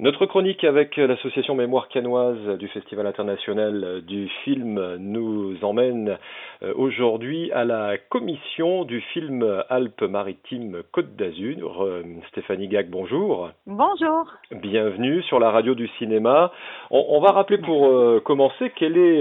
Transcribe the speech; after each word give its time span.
Notre 0.00 0.26
chronique 0.26 0.62
avec 0.62 0.96
l'association 0.96 1.56
Mémoire 1.56 1.88
Canoise 1.88 2.56
du 2.56 2.68
Festival 2.68 3.08
international 3.08 4.02
du 4.06 4.28
film 4.44 4.94
nous 5.00 5.56
emmène 5.64 6.18
euh, 6.62 6.72
aujourd'hui 6.76 7.50
à 7.50 7.64
la 7.64 7.98
commission 7.98 8.84
du 8.84 9.00
film 9.00 9.44
Alpes-Maritimes 9.68 10.84
Côte 10.92 11.16
d'Azur. 11.16 11.82
Euh, 11.82 12.04
Stéphanie 12.28 12.68
Gag, 12.68 12.88
bonjour. 12.90 13.50
Bonjour. 13.66 14.32
Bienvenue 14.52 15.20
sur 15.24 15.40
la 15.40 15.50
radio 15.50 15.74
du 15.74 15.88
cinéma. 15.98 16.52
On, 16.92 17.18
va 17.18 17.32
rappeler 17.32 17.58
pour 17.58 17.88
euh, 17.88 18.20
commencer 18.24 18.70
quel 18.76 18.96
est 18.96 19.20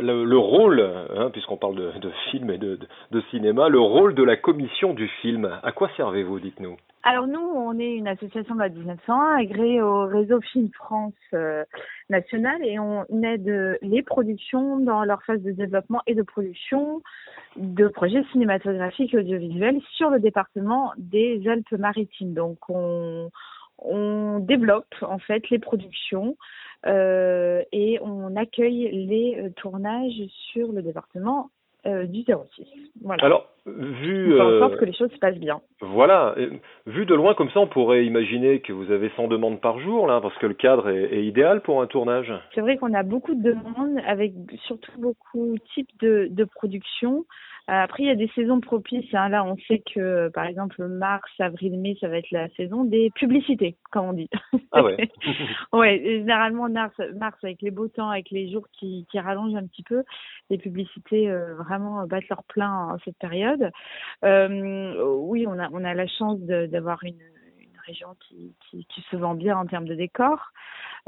le, 0.00 0.38
rôle, 0.38 0.80
hein, 1.14 1.28
puisqu'on 1.30 1.58
parle 1.58 1.74
de, 1.74 2.10
film 2.30 2.50
et 2.50 2.56
de, 2.56 2.78
de 3.10 3.20
cinéma, 3.30 3.68
le 3.68 3.80
rôle 3.80 4.14
de 4.14 4.22
la 4.22 4.36
commission 4.36 4.94
du 4.94 5.08
film. 5.20 5.60
À 5.62 5.72
quoi 5.72 5.90
servez-vous, 5.94 6.40
dites-nous? 6.40 6.78
Alors 7.08 7.26
nous, 7.26 7.40
on 7.40 7.78
est 7.78 7.94
une 7.94 8.06
association 8.06 8.54
de 8.54 8.60
la 8.60 8.68
1901 8.68 9.36
agréée 9.38 9.80
au 9.80 10.06
réseau 10.06 10.42
Film 10.42 10.68
France 10.74 11.14
euh, 11.32 11.64
national 12.10 12.62
et 12.62 12.78
on 12.78 13.06
aide 13.22 13.78
les 13.80 14.02
productions 14.02 14.78
dans 14.78 15.04
leur 15.04 15.22
phase 15.22 15.40
de 15.40 15.52
développement 15.52 16.02
et 16.06 16.14
de 16.14 16.20
production 16.20 17.02
de 17.56 17.88
projets 17.88 18.22
cinématographiques 18.30 19.14
et 19.14 19.18
audiovisuels 19.20 19.80
sur 19.96 20.10
le 20.10 20.20
département 20.20 20.92
des 20.98 21.40
Alpes-Maritimes. 21.48 22.34
Donc 22.34 22.58
on, 22.68 23.30
on 23.78 24.40
développe 24.40 24.94
en 25.00 25.18
fait 25.18 25.48
les 25.48 25.58
productions 25.58 26.36
euh, 26.84 27.62
et 27.72 27.98
on 28.02 28.36
accueille 28.36 28.90
les 28.92 29.40
euh, 29.40 29.50
tournages 29.56 30.26
sur 30.52 30.72
le 30.72 30.82
département 30.82 31.48
euh, 31.88 32.06
du 32.06 32.22
06. 32.22 32.66
Voilà. 33.02 33.24
Alors, 33.24 33.48
vu. 33.66 34.40
On 34.40 34.56
en 34.56 34.58
sorte 34.60 34.76
que 34.76 34.84
les 34.84 34.92
choses 34.92 35.10
se 35.10 35.18
passent 35.18 35.38
bien. 35.38 35.60
Voilà. 35.80 36.34
Vu 36.86 37.06
de 37.06 37.14
loin 37.14 37.34
comme 37.34 37.50
ça, 37.50 37.60
on 37.60 37.66
pourrait 37.66 38.04
imaginer 38.04 38.60
que 38.60 38.72
vous 38.72 38.90
avez 38.90 39.10
100 39.16 39.28
demandes 39.28 39.60
par 39.60 39.80
jour, 39.80 40.06
là, 40.06 40.20
parce 40.20 40.36
que 40.38 40.46
le 40.46 40.54
cadre 40.54 40.88
est, 40.88 41.24
idéal 41.24 41.62
pour 41.62 41.82
un 41.82 41.86
tournage. 41.86 42.32
C'est 42.54 42.60
vrai 42.60 42.76
qu'on 42.76 42.94
a 42.94 43.02
beaucoup 43.02 43.34
de 43.34 43.42
demandes, 43.42 43.98
avec 44.06 44.32
surtout 44.66 44.92
beaucoup 44.98 45.54
de 45.54 45.60
types 45.74 45.90
de, 46.00 46.28
de 46.30 46.44
production. 46.44 47.24
Euh, 47.68 47.82
après, 47.82 48.04
il 48.04 48.06
y 48.06 48.10
a 48.10 48.14
des 48.14 48.30
saisons 48.34 48.60
propices. 48.60 49.12
Hein. 49.12 49.28
Là, 49.28 49.44
on 49.44 49.56
sait 49.68 49.82
que, 49.94 50.28
par 50.28 50.44
exemple, 50.44 50.86
mars, 50.86 51.30
avril, 51.38 51.78
mai, 51.78 51.96
ça 52.00 52.08
va 52.08 52.18
être 52.18 52.30
la 52.30 52.48
saison 52.50 52.84
des 52.84 53.10
publicités, 53.10 53.76
comme 53.90 54.06
on 54.06 54.12
dit. 54.14 54.30
Ah 54.72 54.82
ouais. 54.82 54.96
ouais, 55.72 56.00
généralement 56.02 56.68
mars, 56.68 56.94
mars 57.16 57.36
avec 57.42 57.60
les 57.60 57.70
beaux 57.70 57.88
temps, 57.88 58.08
avec 58.08 58.30
les 58.30 58.50
jours 58.50 58.66
qui, 58.72 59.06
qui 59.10 59.20
rallongent 59.20 59.56
un 59.56 59.66
petit 59.66 59.82
peu, 59.82 60.02
les 60.50 60.58
publicités 60.58 61.30
euh, 61.30 61.54
vraiment 61.56 62.06
battent 62.06 62.28
leur 62.28 62.44
plein 62.44 62.94
en 62.94 62.98
cette 63.04 63.18
période. 63.18 63.70
Euh, 64.24 65.02
oui, 65.18 65.46
on 65.46 65.58
a 65.58 65.68
on 65.72 65.84
a 65.84 65.94
la 65.94 66.06
chance 66.06 66.40
d'avoir 66.40 67.02
une, 67.04 67.20
une 67.58 67.78
région 67.86 68.08
qui, 68.20 68.54
qui, 68.68 68.86
qui, 68.86 69.02
se 69.10 69.16
vend 69.16 69.34
bien 69.34 69.56
en 69.56 69.66
termes 69.66 69.86
de 69.86 69.94
décor. 69.94 70.52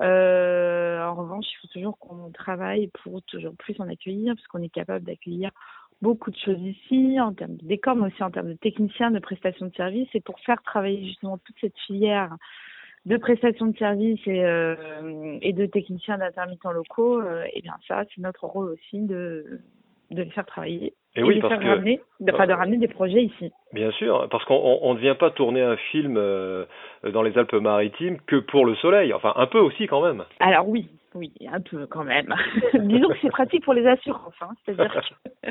Euh, 0.00 1.02
en 1.04 1.14
revanche, 1.14 1.46
il 1.50 1.56
faut 1.60 1.68
toujours 1.68 1.98
qu'on 1.98 2.30
travaille 2.30 2.90
pour 3.02 3.22
toujours 3.22 3.54
plus 3.56 3.78
en 3.80 3.88
accueillir, 3.88 4.34
parce 4.34 4.46
qu'on 4.46 4.62
est 4.62 4.72
capable 4.72 5.04
d'accueillir 5.04 5.50
beaucoup 6.02 6.30
de 6.30 6.36
choses 6.36 6.60
ici, 6.60 7.20
en 7.20 7.32
termes 7.32 7.56
de 7.56 7.66
décor, 7.66 7.96
mais 7.96 8.06
aussi 8.06 8.22
en 8.22 8.30
termes 8.30 8.48
de 8.48 8.54
techniciens, 8.54 9.10
de 9.10 9.18
prestations 9.18 9.66
de 9.66 9.74
services. 9.74 10.08
Et 10.14 10.20
pour 10.20 10.38
faire 10.40 10.62
travailler 10.62 11.04
justement 11.04 11.38
toute 11.38 11.56
cette 11.60 11.78
filière 11.86 12.36
de 13.06 13.16
prestations 13.16 13.66
de 13.66 13.76
services 13.76 14.20
et, 14.26 14.44
euh, 14.44 15.38
et 15.40 15.52
de 15.52 15.66
techniciens 15.66 16.18
d'intermittents 16.18 16.72
locaux, 16.72 17.20
euh, 17.20 17.44
et 17.54 17.62
bien 17.62 17.74
ça, 17.88 18.04
c'est 18.14 18.20
notre 18.20 18.44
rôle 18.44 18.70
aussi 18.70 19.00
de, 19.00 19.60
de 20.10 20.22
les 20.22 20.30
faire 20.30 20.46
travailler. 20.46 20.92
Et, 21.16 21.22
oui, 21.22 21.36
de 21.36 21.40
parce 21.40 21.54
faire 21.54 21.62
que, 21.62 21.68
ramener, 21.68 22.00
de, 22.20 22.30
de 22.30 22.52
ramener 22.52 22.76
des 22.76 22.88
projets 22.88 23.24
ici. 23.24 23.50
Bien 23.72 23.90
sûr, 23.92 24.28
parce 24.30 24.44
qu'on 24.44 24.94
ne 24.94 24.98
vient 25.00 25.16
pas 25.16 25.30
tourner 25.30 25.62
un 25.62 25.76
film 25.76 26.16
euh, 26.16 26.66
dans 27.12 27.22
les 27.22 27.36
Alpes-Maritimes 27.36 28.18
que 28.26 28.36
pour 28.36 28.64
le 28.64 28.76
soleil, 28.76 29.12
enfin 29.12 29.32
un 29.36 29.46
peu 29.46 29.58
aussi 29.58 29.86
quand 29.86 30.02
même. 30.02 30.24
Alors 30.38 30.68
oui, 30.68 30.88
oui, 31.14 31.32
un 31.50 31.60
peu 31.60 31.86
quand 31.86 32.04
même. 32.04 32.32
Disons 32.74 33.08
que 33.08 33.18
c'est 33.22 33.30
pratique 33.30 33.64
pour 33.64 33.74
les 33.74 33.86
assurances. 33.86 34.34
Hein. 34.40 34.50
C'est-à-dire 34.64 35.02
que 35.42 35.50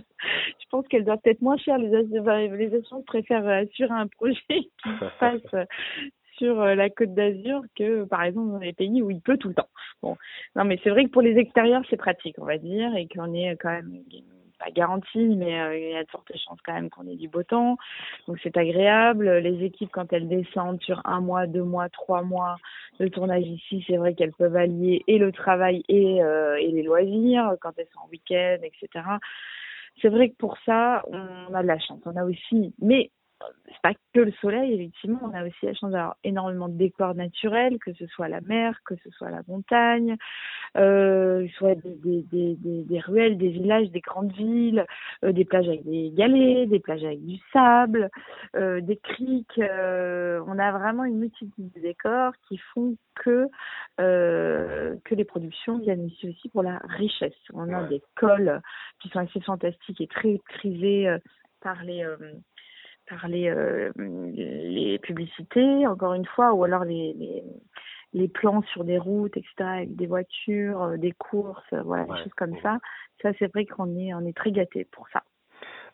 je 0.59 0.65
pense 0.69 0.87
qu'elles 0.87 1.05
doivent 1.05 1.19
être 1.25 1.41
moins 1.41 1.57
chères. 1.57 1.77
Les, 1.77 1.89
les 1.89 2.75
assurances 2.75 3.05
préfèrent 3.05 3.47
assurer 3.47 3.93
un 3.93 4.07
projet 4.07 4.41
qui 4.49 4.89
se 4.99 5.19
passe 5.19 5.67
sur 6.37 6.61
euh, 6.61 6.73
la 6.73 6.89
côte 6.89 7.13
d'Azur 7.13 7.61
que 7.77 8.05
par 8.05 8.23
exemple 8.23 8.51
dans 8.51 8.59
les 8.59 8.73
pays 8.73 9.01
où 9.01 9.11
il 9.11 9.21
pleut 9.21 9.37
tout 9.37 9.49
le 9.49 9.53
temps. 9.53 9.69
Bon, 10.01 10.17
non 10.55 10.63
mais 10.63 10.79
c'est 10.83 10.89
vrai 10.89 11.05
que 11.05 11.09
pour 11.09 11.21
les 11.21 11.37
extérieurs 11.37 11.83
c'est 11.89 11.97
pratique 11.97 12.35
on 12.39 12.45
va 12.45 12.57
dire 12.57 12.95
et 12.95 13.07
qu'on 13.07 13.33
est 13.33 13.57
quand 13.57 13.69
même 13.69 14.03
pas 14.59 14.71
garanti, 14.71 15.19
mais 15.37 15.59
euh, 15.61 15.77
il 15.77 15.91
y 15.91 15.95
a 15.95 16.03
de 16.03 16.09
fortes 16.09 16.31
chances 16.35 16.59
quand 16.65 16.73
même 16.73 16.89
qu'on 16.89 17.07
ait 17.07 17.15
du 17.15 17.29
beau 17.29 17.43
temps. 17.43 17.77
Donc 18.27 18.37
c'est 18.43 18.57
agréable. 18.57 19.37
Les 19.37 19.63
équipes, 19.63 19.89
quand 19.91 20.11
elles 20.11 20.27
descendent 20.27 20.81
sur 20.81 21.01
un 21.05 21.21
mois, 21.21 21.47
deux 21.47 21.63
mois, 21.63 21.87
trois 21.89 22.23
mois 22.23 22.57
de 22.99 23.07
tournage 23.07 23.45
ici, 23.45 23.83
c'est 23.87 23.95
vrai 23.95 24.13
qu'elles 24.15 24.33
peuvent 24.33 24.57
allier 24.57 25.03
et 25.07 25.17
le 25.17 25.31
travail 25.31 25.83
euh, 25.89 26.55
et 26.55 26.67
les 26.67 26.83
loisirs 26.83 27.55
quand 27.61 27.71
elles 27.77 27.87
sont 27.93 28.01
en 28.01 28.09
week-end, 28.09 28.57
etc. 28.63 29.05
C'est 30.01 30.09
vrai 30.09 30.29
que 30.29 30.35
pour 30.35 30.57
ça, 30.65 31.03
on 31.07 31.53
a 31.53 31.61
de 31.61 31.67
la 31.67 31.79
chance. 31.79 32.01
On 32.05 32.15
a 32.15 32.23
aussi, 32.23 32.73
mais 32.79 33.11
c'est 33.65 33.81
pas 33.81 33.93
que 34.13 34.19
le 34.19 34.31
soleil, 34.33 34.73
effectivement, 34.73 35.19
on 35.23 35.33
a 35.33 35.45
aussi 35.45 35.65
la 35.65 35.73
chance 35.73 35.91
d'avoir 35.91 36.17
énormément 36.23 36.67
de 36.67 36.77
décors 36.77 37.15
naturels, 37.15 37.77
que 37.79 37.93
ce 37.93 38.05
soit 38.07 38.27
la 38.27 38.41
mer, 38.41 38.79
que 38.85 38.95
ce 39.03 39.09
soit 39.11 39.29
la 39.29 39.41
montagne, 39.47 40.17
euh, 40.77 41.47
soit 41.57 41.75
des, 41.75 42.23
des, 42.31 42.55
des, 42.55 42.83
des, 42.83 42.99
ruelles, 42.99 43.37
des 43.37 43.49
villages, 43.49 43.89
des 43.91 44.01
grandes 44.01 44.33
villes, 44.33 44.85
euh, 45.23 45.31
des 45.31 45.45
plages 45.45 45.67
avec 45.67 45.85
des 45.85 46.11
galets, 46.11 46.67
des 46.67 46.79
plages 46.79 47.03
avec 47.03 47.23
du 47.25 47.37
sable, 47.53 48.09
euh, 48.55 48.81
des 48.81 48.97
criques. 48.97 49.59
Euh, 49.59 50.43
on 50.47 50.59
a 50.59 50.71
vraiment 50.71 51.05
une 51.05 51.19
multitude 51.19 51.71
de 51.73 51.79
décors 51.79 52.33
qui 52.47 52.57
font 52.73 52.97
que 53.15 53.47
euh, 54.01 54.95
que 55.05 55.15
les 55.15 55.25
productions 55.25 55.79
viennent 55.79 56.07
ici 56.07 56.29
aussi 56.29 56.49
pour 56.49 56.63
la 56.63 56.79
richesse. 56.89 57.33
On 57.53 57.71
a 57.73 57.83
des 57.83 58.01
cols 58.15 58.61
qui 58.99 59.09
sont 59.09 59.19
assez 59.19 59.39
fantastiques 59.41 60.01
et 60.01 60.07
très 60.07 60.39
prisés 60.45 61.07
par 61.61 61.83
les 61.83 62.05
par 63.09 63.27
les, 63.27 63.49
euh, 63.49 63.91
les 63.97 64.99
publicités, 64.99 65.87
encore 65.87 66.13
une 66.13 66.25
fois, 66.25 66.53
ou 66.53 66.63
alors 66.63 66.85
les, 66.85 67.13
les, 67.13 67.43
les, 68.13 68.27
plans 68.27 68.61
sur 68.71 68.83
des 68.83 68.97
routes, 68.97 69.35
etc., 69.35 69.53
avec 69.59 69.95
des 69.95 70.07
voitures, 70.07 70.83
euh, 70.83 70.97
des 70.97 71.11
courses, 71.11 71.73
voilà, 71.83 72.05
des 72.05 72.23
choses 72.23 72.33
comme 72.37 72.55
ça. 72.61 72.77
Ça, 73.21 73.31
c'est 73.39 73.51
vrai 73.51 73.65
qu'on 73.65 73.97
est, 73.97 74.13
on 74.13 74.25
est 74.25 74.35
très 74.35 74.51
gâtés 74.51 74.85
pour 74.85 75.07
ça. 75.09 75.23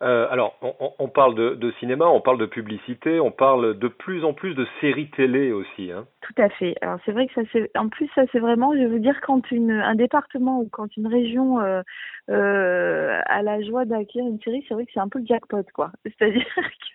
Euh, 0.01 0.27
alors, 0.29 0.57
on, 0.99 1.07
parle 1.07 1.35
de, 1.35 1.71
cinéma, 1.79 2.05
on 2.05 2.21
parle 2.21 2.37
de 2.37 2.45
publicité, 2.45 3.19
on 3.19 3.31
parle 3.31 3.77
de 3.77 3.87
plus 3.87 4.25
en 4.25 4.33
plus 4.33 4.53
de 4.53 4.67
séries 4.81 5.09
télé 5.11 5.51
aussi. 5.51 5.91
Hein. 5.91 6.05
Tout 6.21 6.41
à 6.41 6.49
fait. 6.49 6.75
Alors 6.81 6.99
c'est 7.05 7.11
vrai 7.11 7.27
que 7.27 7.33
ça 7.33 7.41
c'est, 7.51 7.69
en 7.77 7.87
plus 7.87 8.09
ça 8.15 8.23
c'est 8.31 8.39
vraiment, 8.39 8.73
je 8.73 8.85
vous 8.87 8.99
dire, 8.99 9.19
quand 9.21 9.51
une, 9.51 9.71
un 9.71 9.95
département 9.95 10.59
ou 10.59 10.69
quand 10.69 10.95
une 10.97 11.07
région 11.07 11.59
euh, 11.59 11.81
euh, 12.29 13.21
a 13.25 13.41
la 13.43 13.61
joie 13.61 13.85
d'accueillir 13.85 14.27
une 14.27 14.41
série, 14.41 14.65
c'est 14.67 14.73
vrai 14.73 14.85
que 14.85 14.91
c'est 14.93 14.99
un 14.99 15.07
peu 15.07 15.19
le 15.19 15.25
jackpot 15.25 15.63
quoi. 15.73 15.91
C'est-à-dire 16.03 16.45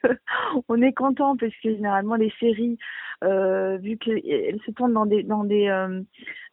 que 0.03 0.09
on 0.69 0.83
est 0.83 0.93
content 0.93 1.37
parce 1.37 1.53
que 1.63 1.71
généralement 1.71 2.17
les 2.17 2.33
séries, 2.41 2.77
euh, 3.23 3.79
vu 3.79 3.97
qu'elles 3.99 4.61
se 4.67 4.73
tournent 4.73 4.95
dans 4.95 5.07
des 5.07 5.23
dans 5.23 5.45
des 5.45 5.69
euh, 5.69 6.01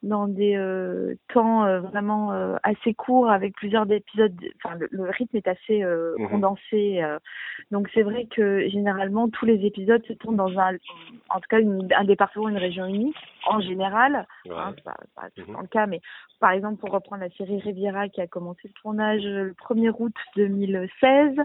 dans 0.04 0.28
des 0.28 0.56
euh, 0.56 1.16
temps 1.34 1.66
euh, 1.66 1.80
vraiment 1.80 2.32
assez 2.64 2.94
courts 2.94 3.30
avec 3.30 3.56
plusieurs 3.56 3.92
épisodes, 3.92 4.34
enfin 4.64 4.78
le, 4.80 5.10
rythme 5.10 5.38
est 5.38 5.48
assez 5.48 5.84
mmh 5.84 6.30
condensé. 6.30 7.02
donc 7.72 7.90
c'est 7.94 8.04
vrai 8.04 8.28
que 8.30 8.68
généralement 8.70 9.30
tous 9.30 9.46
les 9.46 9.66
épisodes 9.66 10.04
se 10.06 10.14
tournent 10.14 10.36
dans 10.36 10.58
un, 10.60 10.76
en 11.30 11.40
tout 11.40 11.48
cas 11.50 11.60
une, 11.60 11.88
un 11.96 12.04
département, 12.04 12.50
une 12.50 12.58
région 12.58 12.86
unique 12.86 13.18
en 13.46 13.60
général. 13.60 14.28
Hein, 14.50 14.74
c'est 14.76 14.84
pas, 14.84 14.98
pas 15.16 15.30
tout 15.36 15.50
mhm. 15.50 15.62
le 15.62 15.68
cas, 15.68 15.88
mais 15.88 16.02
par 16.40 16.52
exemple 16.52 16.80
pour 16.80 16.92
reprendre 16.92 17.24
la 17.24 17.30
série 17.32 17.60
Riviera 17.60 18.10
qui 18.10 18.22
a 18.22 18.28
commencé 18.28 18.62
le 18.66 18.74
tournage 18.82 19.24
le 19.24 19.54
1er 19.54 19.94
août 19.98 20.14
2016. 20.36 21.38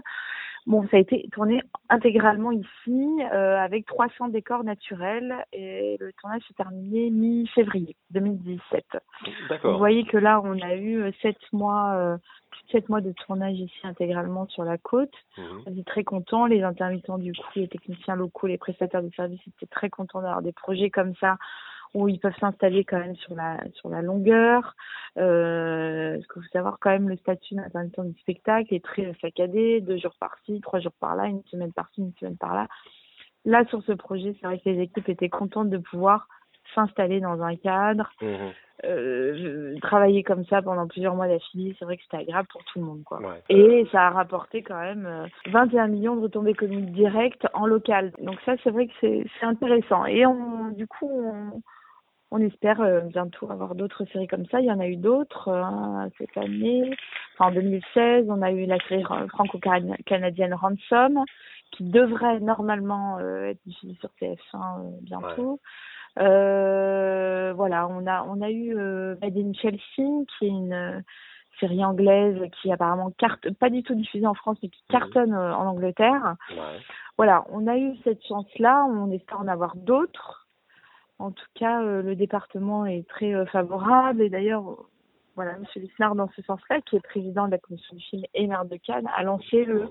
Bon, 0.65 0.87
ça 0.89 0.97
a 0.97 0.99
été 0.99 1.27
tourné 1.31 1.61
intégralement 1.89 2.51
ici 2.51 3.17
euh, 3.33 3.57
avec 3.57 3.85
300 3.85 4.29
décors 4.29 4.63
naturels 4.63 5.45
et 5.51 5.97
le 5.99 6.13
tournage 6.13 6.41
s'est 6.47 6.53
terminé 6.53 7.09
mi-février 7.09 7.95
2017. 8.11 8.85
Vous 9.63 9.77
voyez 9.77 10.05
que 10.05 10.17
là, 10.17 10.41
on 10.43 10.59
a 10.61 10.75
eu 10.75 11.11
sept 11.21 11.37
mois, 11.51 11.93
euh, 11.95 12.17
plus 12.51 12.63
de 12.63 12.71
sept 12.71 12.89
mois 12.89 13.01
de 13.01 13.11
tournage 13.11 13.59
ici 13.59 13.79
intégralement 13.83 14.47
sur 14.47 14.63
la 14.63 14.77
côte. 14.77 15.13
Mhm. 15.37 15.63
On 15.65 15.77
est 15.77 15.87
très 15.87 16.05
contents. 16.05 16.45
Les 16.45 16.63
intermittents 16.63 17.17
du 17.17 17.33
coup, 17.33 17.43
les 17.55 17.67
techniciens 17.67 18.15
locaux, 18.15 18.47
les 18.47 18.57
prestataires 18.57 19.03
de 19.03 19.11
services 19.15 19.41
étaient 19.47 19.69
très 19.69 19.89
contents 19.89 20.21
d'avoir 20.21 20.41
des 20.41 20.53
projets 20.53 20.89
comme 20.89 21.13
ça 21.15 21.37
où 21.93 22.07
ils 22.07 22.19
peuvent 22.19 22.37
s'installer 22.39 22.83
quand 22.83 22.99
même 22.99 23.15
sur 23.15 23.35
la 23.35 23.59
sur 23.73 23.89
la 23.89 24.01
longueur. 24.01 24.75
Euh, 25.17 26.15
ce 26.15 26.33
qu'il 26.33 26.41
faut 26.41 26.49
savoir 26.51 26.77
quand 26.79 26.89
même 26.89 27.09
le 27.09 27.17
statut 27.17 27.55
d'intermittent 27.55 28.15
du 28.15 28.19
spectacle 28.21 28.73
est 28.73 28.83
très 28.83 29.13
saccadé, 29.21 29.81
deux 29.81 29.97
jours 29.97 30.15
par-ci, 30.19 30.59
trois 30.61 30.79
jours 30.79 30.95
par-là, 30.99 31.27
une 31.27 31.43
semaine 31.45 31.73
par-ci, 31.73 32.01
une 32.01 32.13
semaine 32.19 32.37
par-là. 32.37 32.67
Là 33.45 33.65
sur 33.65 33.83
ce 33.83 33.91
projet, 33.91 34.35
c'est 34.39 34.47
vrai 34.47 34.59
que 34.59 34.69
les 34.69 34.81
équipes 34.81 35.09
étaient 35.09 35.29
contentes 35.29 35.69
de 35.69 35.77
pouvoir 35.77 36.27
s'installer 36.73 37.19
dans 37.19 37.41
un 37.41 37.55
cadre, 37.55 38.09
mmh 38.21 38.51
euh, 38.85 39.77
travailler 39.81 40.23
comme 40.23 40.43
ça 40.45 40.61
pendant 40.61 40.87
plusieurs 40.87 41.15
mois 41.15 41.27
d'affilée, 41.27 41.75
c'est 41.77 41.85
vrai 41.85 41.95
que 41.95 42.03
c'était 42.03 42.17
agréable 42.17 42.47
pour 42.51 42.63
tout 42.65 42.79
le 42.79 42.85
monde. 42.85 43.03
Quoi. 43.05 43.21
Et 43.47 43.87
ça 43.91 44.07
a 44.07 44.09
rapporté 44.09 44.61
quand 44.61 44.79
même 44.79 45.27
21 45.47 45.85
euh, 45.85 45.87
millions 45.87 46.15
de 46.15 46.21
retombées 46.21 46.51
économiques 46.51 46.91
directes 46.91 47.47
en 47.53 47.65
local. 47.65 48.11
Donc 48.19 48.37
ça, 48.45 48.55
c'est 48.63 48.71
vrai 48.71 48.87
que 48.87 48.93
c'est 48.99 49.25
intéressant. 49.41 50.05
Et 50.05 50.25
on, 50.25 50.69
du 50.69 50.87
coup, 50.87 51.09
on, 51.09 51.61
on 52.33 52.41
espère 52.41 53.03
bientôt 53.03 53.51
avoir 53.51 53.75
d'autres 53.75 54.05
séries 54.05 54.27
comme 54.27 54.45
ça. 54.47 54.59
Il 54.59 54.65
y 54.65 54.71
en 54.71 54.79
a 54.79 54.87
eu 54.87 54.95
d'autres 54.95 55.49
hein, 55.49 56.09
cette 56.17 56.35
année. 56.37 56.89
en 57.39 57.51
2016, 57.51 58.25
on 58.29 58.41
a 58.41 58.51
eu 58.51 58.65
la 58.65 58.79
série 58.87 59.03
franco-canadienne 59.29 60.53
Ransom, 60.53 61.23
qui 61.71 61.83
devrait 61.83 62.39
normalement 62.39 63.19
être 63.19 63.59
diffusée 63.65 63.97
sur 63.99 64.09
TF1 64.19 65.01
bientôt. 65.01 65.59
voilà, 66.17 67.87
on 67.87 68.07
a 68.07 68.25
on 68.27 68.41
a 68.41 68.49
eu 68.49 68.75
Made 68.75 69.37
in 69.37 69.53
Chelsea, 69.53 70.25
qui 70.39 70.45
est 70.45 70.49
une 70.49 71.03
série 71.59 71.83
anglaise 71.83 72.39
qui 72.61 72.71
apparemment 72.71 73.11
carte 73.17 73.51
pas 73.53 73.69
du 73.69 73.83
tout 73.83 73.95
diffusée 73.95 74.25
en 74.25 74.33
France 74.33 74.57
mais 74.63 74.69
qui 74.69 74.83
mhm. 74.89 74.99
cartonne 74.99 75.33
euh, 75.33 75.55
en 75.55 75.67
Angleterre. 75.67 76.35
Voilà, 77.17 77.45
on 77.49 77.67
a 77.67 77.77
eu 77.77 77.95
cette 78.03 78.25
chance-là, 78.25 78.85
on 78.89 79.11
espère 79.11 79.39
en 79.39 79.47
avoir 79.47 79.75
d'autres. 79.75 80.42
En 81.23 81.31
tout 81.31 81.45
cas, 81.55 81.81
euh, 81.81 82.01
le 82.01 82.17
département 82.17 82.85
est 82.85 83.07
très 83.07 83.33
euh, 83.33 83.45
favorable 83.45 84.21
et 84.21 84.29
d'ailleurs, 84.29 84.75
voilà, 85.37 85.53
M. 85.53 85.63
Lisnard, 85.77 86.15
dans 86.15 86.29
ce 86.35 86.41
sens-là, 86.41 86.81
qui 86.81 86.97
est 86.97 86.99
président 86.99 87.45
de 87.45 87.51
la 87.51 87.59
commission 87.59 87.95
du 87.95 88.01
film 88.01 88.23
et 88.33 88.45
maire 88.45 88.65
de 88.65 88.75
Cannes, 88.75 89.07
a 89.15 89.23
lancé 89.23 89.63
le 89.63 89.87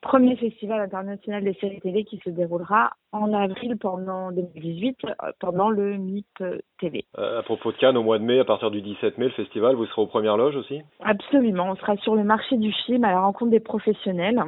premier 0.00 0.36
festival 0.36 0.80
international 0.80 1.44
des 1.44 1.52
séries 1.60 1.82
télé 1.82 2.04
qui 2.04 2.16
se 2.24 2.30
déroulera 2.30 2.92
en 3.12 3.34
avril 3.34 3.76
pendant 3.76 4.32
2018 4.32 5.00
pendant 5.38 5.68
le 5.68 5.98
MIP 5.98 6.42
TV. 6.78 7.04
Euh, 7.18 7.40
à 7.40 7.42
propos 7.42 7.72
de 7.72 7.76
Cannes, 7.76 7.98
au 7.98 8.02
mois 8.02 8.18
de 8.18 8.24
mai, 8.24 8.38
à 8.38 8.46
partir 8.46 8.70
du 8.70 8.80
17 8.80 9.18
mai, 9.18 9.26
le 9.26 9.32
festival, 9.32 9.76
vous 9.76 9.84
serez 9.84 10.00
aux 10.00 10.06
premières 10.06 10.38
loges 10.38 10.56
aussi? 10.56 10.80
Absolument, 11.00 11.72
on 11.72 11.76
sera 11.76 11.98
sur 11.98 12.16
le 12.16 12.24
marché 12.24 12.56
du 12.56 12.72
film 12.86 13.04
à 13.04 13.12
la 13.12 13.20
rencontre 13.20 13.50
des 13.50 13.60
professionnels 13.60 14.42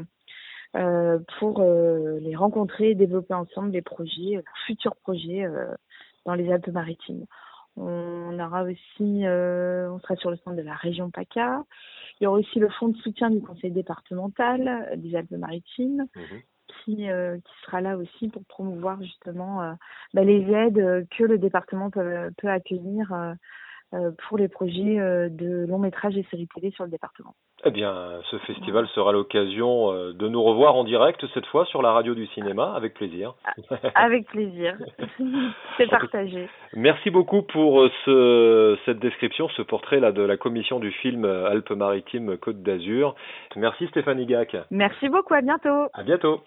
euh, 0.77 1.19
pour 1.39 1.61
euh, 1.61 2.19
les 2.21 2.35
rencontrer 2.35 2.93
et 2.93 2.95
développer 2.95 3.35
ensemble 3.35 3.71
des 3.71 3.83
projets, 3.83 4.43
futurs 4.67 4.97
projets 4.97 5.47
dans 6.27 6.35
les 6.35 6.51
Alpes-Maritimes. 6.53 7.27
On 7.77 8.39
aura 8.39 8.65
aussi, 8.65 9.25
on 9.25 9.99
sera 10.01 10.17
sur 10.17 10.31
le 10.31 10.37
stand 10.37 10.57
de 10.57 10.63
la 10.63 10.75
région 10.75 11.11
PACA. 11.11 11.65
Il 12.21 12.25
y 12.25 12.27
aura 12.27 12.39
aussi 12.39 12.59
le 12.59 12.69
fonds 12.69 12.89
de 12.89 12.97
soutien 12.99 13.31
du 13.31 13.41
conseil 13.41 13.71
départemental 13.71 14.93
des 14.97 15.17
Alpes-Maritimes 15.17 16.07
mhm. 16.15 16.43
qui, 16.85 17.11
euh, 17.11 17.39
qui 17.39 17.53
sera 17.65 17.81
là 17.81 17.97
aussi 17.97 18.29
pour 18.29 18.45
promouvoir 18.45 19.03
justement 19.03 19.63
euh, 19.63 19.73
bah, 20.13 20.23
les 20.23 20.43
aides 20.53 21.07
que 21.17 21.25
le 21.25 21.39
département 21.39 21.91
peut, 21.91 22.31
peut 22.37 22.49
accueillir 22.49 23.35
euh, 23.95 24.11
pour 24.27 24.39
les 24.39 24.49
projets 24.49 24.99
euh, 24.99 25.29
de 25.29 25.67
long 25.69 25.79
métrage 25.79 26.17
et 26.17 26.27
séries 26.31 26.49
télé 26.55 26.71
sur 26.71 26.85
le 26.85 26.91
département. 26.91 27.35
Eh 27.65 27.71
bien, 27.71 27.95
ce 28.31 28.39
festival 28.39 28.89
sera 28.89 29.13
l'occasion 29.13 29.93
euh, 29.93 30.13
de 30.13 30.27
nous 30.27 30.43
revoir 30.43 30.75
en 30.75 30.83
direct 30.83 31.25
cette 31.33 31.47
fois 31.47 31.65
sur 31.67 31.81
la 31.81 31.93
radio 31.93 32.15
du 32.15 32.27
cinéma, 32.29 32.73
avec 32.75 32.95
plaisir. 32.95 33.35
Avec 33.95 34.27
plaisir, 34.27 34.77
c'est 35.77 35.89
partagé. 35.89 36.49
Merci 36.75 37.11
beaucoup 37.11 37.43
pour 37.43 37.89
ce, 38.05 38.77
cette 38.85 38.99
description, 38.99 39.49
ce 39.51 39.63
portrait 39.63 40.01
là 40.01 40.11
de 40.11 40.23
la 40.23 40.37
commission 40.37 40.81
du 40.81 40.91
film 40.91 41.25
Alpes-Maritimes 41.25 42.37
Côte 42.39 42.63
d'Azur. 42.63 43.15
Merci 43.55 43.87
Stéphanie 43.89 44.27
Gac. 44.27 44.57
Merci 44.71 45.09
beaucoup, 45.09 45.35
à 45.35 45.41
bientôt. 45.41 45.89
À 45.93 46.03
bientôt. 46.03 46.41